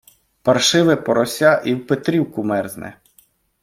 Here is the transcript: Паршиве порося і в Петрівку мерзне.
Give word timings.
Паршиве 0.43 0.95
порося 0.95 1.61
і 1.65 1.75
в 1.75 1.87
Петрівку 1.87 2.43
мерзне. 2.43 2.97